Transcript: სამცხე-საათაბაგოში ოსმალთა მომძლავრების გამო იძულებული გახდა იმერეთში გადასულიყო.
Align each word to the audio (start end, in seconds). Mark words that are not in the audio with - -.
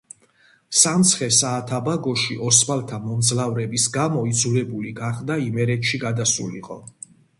სამცხე-საათაბაგოში 0.83 2.37
ოსმალთა 2.49 2.99
მომძლავრების 3.03 3.87
გამო 3.99 4.25
იძულებული 4.33 4.95
გახდა 5.03 5.41
იმერეთში 5.51 6.01
გადასულიყო. 6.07 6.81